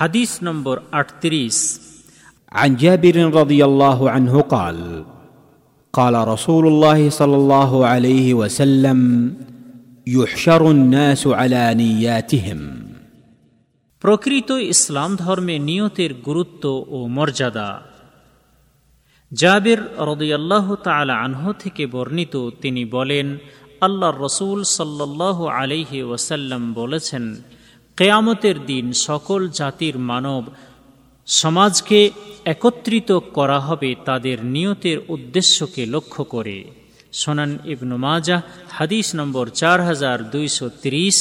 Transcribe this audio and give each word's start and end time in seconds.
হাদিস 0.00 0.30
নম্বর 0.42 0.76
আটত্রিশ 0.92 1.56
عن 2.52 2.70
جابر 2.76 3.16
رضي 3.32 3.60
الله 3.64 3.98
عنه 4.10 4.34
قال 4.48 4.78
قال 5.94 6.14
رسول 6.28 6.64
الله 6.66 7.00
صلى 7.10 7.36
الله 7.36 7.70
عليه 7.86 8.34
وسلم 8.34 8.98
يحشر 10.06 10.62
الناس 10.70 11.22
على 11.40 11.62
نياتهم 11.74 12.60
প্রকৃত 14.02 14.50
ইসলাম 14.74 15.10
ধর্মে 15.16 15.56
নিয়তের 15.68 16.12
গুরুত্ব 16.26 16.64
ও 16.88 16.98
মর্যাদা 17.08 17.70
জাবির 19.32 19.80
রদিয়াল্লাহ 20.10 20.66
তালা 20.84 21.14
আনহ 21.24 21.42
থেকে 21.62 21.82
বর্ণিত 21.86 22.34
তিনি 22.62 22.82
বলেন 22.96 23.26
আল্লাহ 23.80 24.10
রসুল 24.18 24.58
সাল্লাহ 24.76 25.38
আলিহি 25.54 25.98
ওয়াসাল্লাম 26.02 26.62
বলেছেন 26.72 27.24
কেয়ামতের 27.97 28.57
দিন 28.65 28.93
সকল 29.07 29.41
জাতির 29.49 29.95
মানব 30.11 30.43
সমাজকে 31.27 32.11
একত্রিত 32.45 33.11
করা 33.11 33.59
হবে 33.59 33.95
তাদের 34.05 34.45
নিয়তের 34.45 34.97
উদ্দেশ্যকে 35.07 35.85
লক্ষ্য 35.85 36.23
করে। 36.23 36.57
সোনান 37.11 37.59
ইবনু 37.65 37.97
মাজা 37.97 38.41
হাদিস 38.69 39.15
নম্বর 39.15 39.45
চার 39.49 39.79
হাজার 39.81 40.17
দুইশো 40.29 40.69
তিরিশ। 40.81 41.17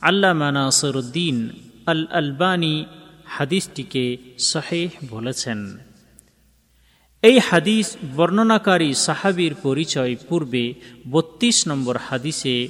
আল্লাহ 0.00 0.32
মানাসরুদ্দিন 0.32 1.36
আল 1.86 2.06
আলবানী 2.10 2.84
হাদিসটিকে 3.26 4.04
শাহেহ 4.38 4.90
বলেছেন। 5.10 5.58
এই 7.22 7.38
হাদিস 7.38 7.86
বর্ণনাকারী 8.16 8.94
সাহাবির 8.94 9.54
পরিচয় 9.54 10.16
পূর্বে 10.28 10.74
বত্রিশ 11.10 11.68
নম্বর 11.68 11.96
হাদিসে 11.96 12.68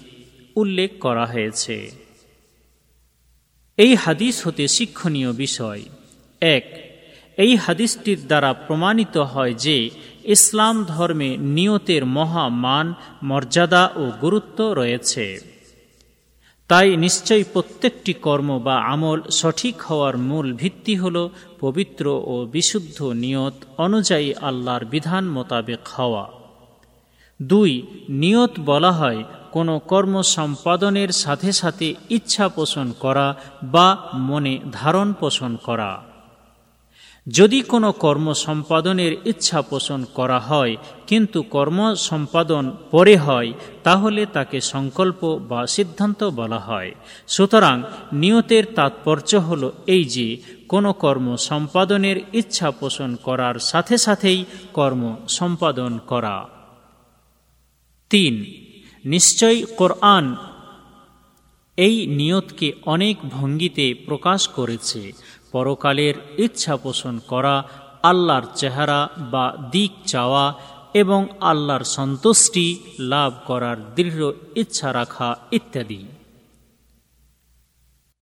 উল্লেখ 0.56 0.90
করা 1.00 1.26
হয়েছে। 1.26 2.07
এই 3.78 3.95
হাদিস 3.95 4.46
হতে 4.46 4.68
শিক্ষণীয় 4.68 5.32
বিষয়। 5.32 5.82
এক, 6.41 6.64
এই 7.37 7.56
হাদিসটির 7.56 8.27
দ্বারা 8.27 8.52
প্রমাণিত 8.52 9.16
হয় 9.16 9.54
যে 9.54 9.90
ইসলাম 10.24 10.84
ধর্মে 10.84 11.37
নিয়তের 11.37 12.04
মহা 12.04 12.49
মান 12.49 12.95
মর্যাদা 13.23 13.90
ও 13.96 14.12
গুরুত্ব 14.21 14.73
রয়েছে। 14.73 15.59
তাই 16.68 16.96
নিশ্চয়ই 16.96 17.45
প্রত্যেকটি 17.52 18.12
কর্ম 18.12 18.59
বা 18.59 18.76
আমল 18.82 19.23
সঠিক 19.30 19.82
হওয়ার 19.82 20.18
মূল 20.18 20.52
ভিত্তি 20.52 20.96
হল 20.96 21.29
পবিত্র 21.60 22.23
ও 22.24 22.46
বিশুদ্ধ 22.52 23.02
নিয়ত 23.02 23.54
অনুযায়ী 23.79 24.32
আল্লাহর 24.32 24.84
বিধান 24.84 25.24
মোতাবেক 25.29 25.88
হওয়া। 25.88 26.24
দুই, 27.43 27.82
নিয়ত 28.09 28.51
বলা 28.60 28.93
হয় 28.93 29.24
কোনো 29.52 29.79
কর্ম 29.79 30.23
সম্পাদনের 30.23 31.09
সাথে 31.09 31.52
সাথে 31.52 31.95
ইচ্ছা 32.10 32.49
পোষণ 32.49 32.93
করা 32.93 33.37
বা 33.65 33.96
মনে 34.15 34.59
ধারণ 34.73 35.13
পোষণ 35.13 35.57
করা। 35.57 36.02
যদি 37.27 37.63
কোনো 37.63 37.93
কর্ম 37.93 38.32
সম্পাদনের 38.32 39.13
ইচ্ছা 39.24 39.63
পোষণ 39.63 40.05
করা 40.15 40.38
হয়, 40.38 40.77
কিন্তু 41.07 41.43
কর্ম 41.43 41.95
সম্পাদন 41.95 42.77
পরে 42.90 43.16
হয়, 43.16 43.52
তাহলে 43.85 44.27
তাকে 44.27 44.60
সংকল্প 44.60 45.37
বা 45.49 45.66
সিদ্ধান্ত 45.66 46.24
বলা 46.24 46.59
হয়। 46.59 46.95
সুতরাং 47.29 47.83
নিয়তের 48.12 48.65
তাৎপর্য 48.74 49.37
হল 49.37 49.71
এই 49.87 50.05
যে, 50.05 50.37
কোনো 50.68 50.93
কর্ম 50.93 51.37
সম্পাদনের 51.37 52.16
ইচ্ছা 52.33 52.71
পোষণ 52.71 53.16
করার 53.16 53.59
সাথে 53.59 53.99
সাথেই 53.99 54.45
কর্ম 54.73 55.16
সম্পাদন 55.29 55.99
করা। 56.07 56.49
তিন 58.10 58.35
নিশ্চয় 59.04 59.66
কোরআন 59.77 60.37
এই 61.77 62.07
নিয়তকে 62.07 62.73
অনেক 62.85 63.16
ভঙ্গিতে 63.30 63.95
প্রকাশ 64.06 64.49
করেছে। 64.49 65.12
পরকালের 65.53 66.15
ইচ্ছা 66.38 66.77
পোষণ 66.77 67.19
করা, 67.19 67.65
আল্লাহর 68.03 68.43
চেহারা 68.55 69.09
বা 69.19 69.69
দিক 69.72 69.93
চাওয়া 70.06 70.55
এবং 70.94 71.27
আল্লাহর 71.41 71.84
সন্তুষ্টি 71.84 72.78
লাভ 72.99 73.33
করার 73.47 73.95
দৃঢ় 73.95 74.33
ইচ্ছা 74.56 74.93
রাখা 74.93 75.37
ইত্যাদি। 75.53 76.18